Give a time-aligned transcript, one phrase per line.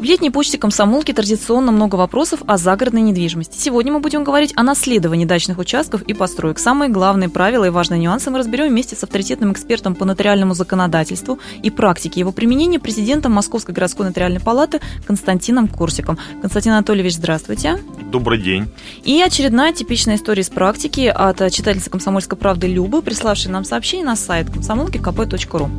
[0.00, 3.58] В летней почте комсомолки традиционно много вопросов о загородной недвижимости.
[3.58, 6.58] Сегодня мы будем говорить о наследовании дачных участков и построек.
[6.58, 11.38] Самые главные правила и важные нюансы мы разберем вместе с авторитетным экспертом по нотариальному законодательству
[11.62, 16.16] и практике его применения, президентом Московской городской нотариальной палаты Константином Курсиком.
[16.40, 17.78] Константин Анатольевич, здравствуйте.
[18.10, 18.68] Добрый день.
[19.04, 24.16] И очередная типичная история из практики от читательницы «Комсомольской правды» Любы, приславшей нам сообщение на
[24.16, 25.70] сайт комсомолки kp.ru.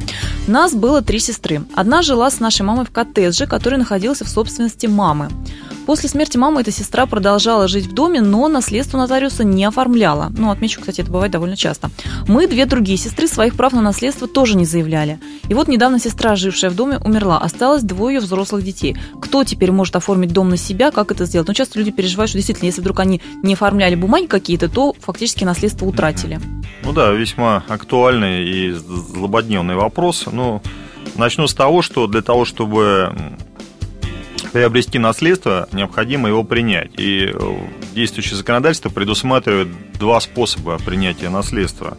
[0.47, 1.63] Нас было три сестры.
[1.73, 5.29] Одна жила с нашей мамой в коттедже, который находился находился в собственности мамы.
[5.85, 10.31] После смерти мамы эта сестра продолжала жить в доме, но наследство нотариуса не оформляла.
[10.37, 11.89] Ну, отмечу, кстати, это бывает довольно часто.
[12.27, 15.19] Мы, две другие сестры, своих прав на наследство тоже не заявляли.
[15.49, 17.39] И вот недавно сестра, жившая в доме, умерла.
[17.39, 18.95] Осталось двое взрослых детей.
[19.19, 21.47] Кто теперь может оформить дом на себя, как это сделать?
[21.47, 25.43] Ну, часто люди переживают, что действительно, если вдруг они не оформляли бумаги какие-то, то фактически
[25.43, 26.39] наследство утратили.
[26.83, 30.25] Ну да, весьма актуальный и злободневный вопрос.
[30.31, 30.61] Ну,
[31.15, 33.13] начну с того, что для того, чтобы
[34.51, 36.91] приобрести наследство, необходимо его принять.
[36.97, 37.57] И э,
[37.93, 41.97] действующее законодательство предусматривает два способа принятия наследства.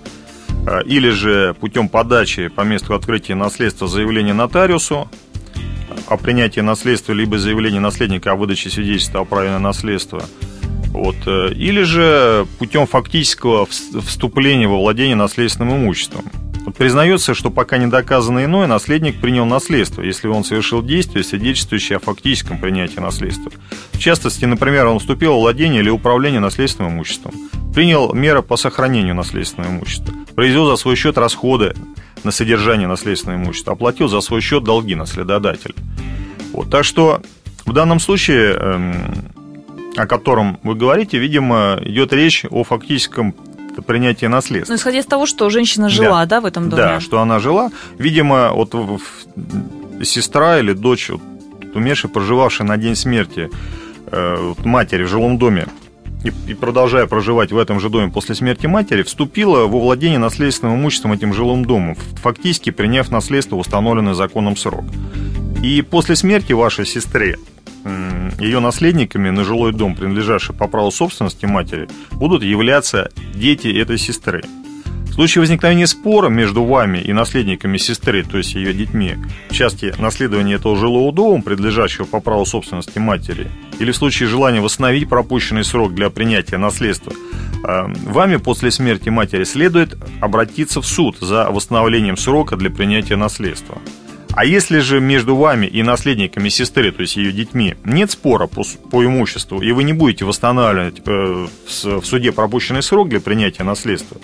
[0.66, 5.10] Э, или же путем подачи по месту открытия наследства заявления нотариусу
[6.06, 10.22] о принятии наследства, либо заявление наследника о выдаче свидетельства о праве на наследство.
[10.88, 11.16] Вот.
[11.26, 16.24] Э, или же путем фактического вступления во владение наследственным имуществом.
[16.76, 22.00] Признается, что пока не доказано иное, наследник принял наследство, если он совершил действие, свидетельствующее о
[22.00, 23.52] фактическом принятии наследства.
[23.92, 27.32] В частности, например, он вступил в владение или управление наследственным имуществом,
[27.74, 31.74] принял меры по сохранению наследственного имущества, произвел за свой счет расходы
[32.24, 35.74] на содержание наследственного имущества, оплатил за свой счет долги наследодателя.
[36.52, 36.70] Вот.
[36.70, 37.22] Так что
[37.64, 39.32] в данном случае, эм,
[39.96, 43.34] о котором вы говорите, видимо, идет речь о фактическом
[43.80, 44.72] принятие наследства.
[44.72, 46.82] Ну, исходя из того, что женщина жила, да, да в этом доме?
[46.82, 47.70] Да, что она жила.
[47.98, 48.74] Видимо, вот
[50.02, 51.22] сестра или дочь вот,
[51.74, 53.50] умершей, проживавшая на день смерти
[54.06, 55.66] э, вот, матери в жилом доме,
[56.24, 60.76] и, и продолжая проживать в этом же доме после смерти матери, вступила во владение наследственным
[60.76, 64.84] имуществом этим жилым домом, фактически приняв наследство в установленный законом срок.
[65.62, 67.38] И после смерти вашей сестры
[68.38, 74.42] ее наследниками на жилой дом, принадлежавший по праву собственности матери, будут являться дети этой сестры.
[75.12, 79.16] В случае возникновения спора между вами и наследниками сестры, то есть ее детьми,
[79.50, 84.62] в части наследования этого жилого дома, принадлежащего по праву собственности матери, или в случае желания
[84.62, 91.18] восстановить пропущенный срок для принятия наследства, э, вами после смерти матери следует обратиться в суд
[91.20, 93.82] за восстановлением срока для принятия наследства.
[94.34, 98.62] А если же между вами и наследниками сестры, то есть ее детьми, нет спора по,
[98.90, 104.18] по имуществу, и вы не будете восстанавливать э, в суде пропущенный срок для принятия наследства,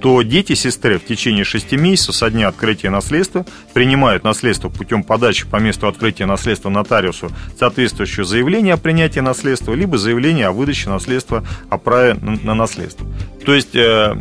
[0.00, 5.46] то дети сестры в течение 6 месяцев со дня открытия наследства принимают наследство путем подачи
[5.46, 11.44] по месту открытия наследства нотариусу соответствующее заявление о принятии наследства, либо заявление о выдаче наследства
[11.70, 13.06] о праве на наследство.
[13.44, 14.14] То есть э,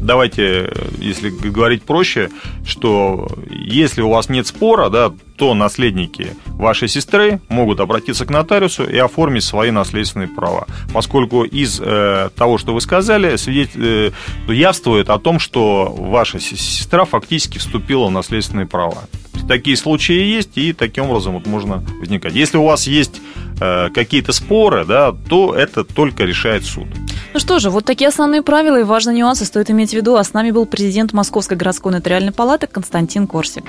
[0.00, 2.30] давайте, если говорить проще,
[2.64, 8.84] что если у вас нет спора, да, то наследники вашей сестры могут обратиться к нотариусу
[8.84, 10.66] и оформить свои наследственные права.
[10.92, 14.12] Поскольку из э, того, что вы сказали, свидетель,
[14.48, 19.04] э, явствует о том, что ваша сестра фактически вступила в наследственные права.
[19.46, 22.34] Такие случаи есть, и таким образом вот можно возникать.
[22.34, 23.22] Если у вас есть
[23.60, 26.86] э, какие-то споры, да, то это только решает суд.
[27.34, 30.16] Ну что же, вот такие основные правила и важные нюансы стоит иметь в виду.
[30.16, 33.64] А с нами был президент Московской городской нотариальной палаты Константин Корсик.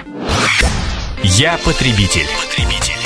[1.24, 2.28] Я потребитель.
[2.48, 2.99] потребитель.